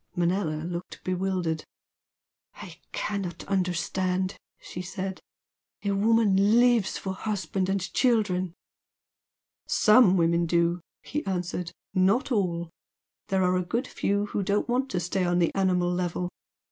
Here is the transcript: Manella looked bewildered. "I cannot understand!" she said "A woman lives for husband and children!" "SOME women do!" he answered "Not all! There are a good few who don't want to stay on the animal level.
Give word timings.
Manella 0.15 0.63
looked 0.63 1.03
bewildered. 1.03 1.63
"I 2.55 2.77
cannot 2.91 3.43
understand!" 3.45 4.39
she 4.59 4.81
said 4.81 5.21
"A 5.83 5.91
woman 5.91 6.59
lives 6.59 6.97
for 6.97 7.13
husband 7.13 7.69
and 7.69 7.81
children!" 7.93 8.55
"SOME 9.67 10.17
women 10.17 10.47
do!" 10.47 10.81
he 11.03 11.23
answered 11.27 11.71
"Not 11.93 12.31
all! 12.31 12.71
There 13.27 13.43
are 13.43 13.57
a 13.57 13.63
good 13.63 13.85
few 13.87 14.25
who 14.25 14.41
don't 14.41 14.67
want 14.67 14.89
to 14.89 14.99
stay 14.99 15.23
on 15.23 15.37
the 15.37 15.53
animal 15.53 15.93
level. 15.93 16.29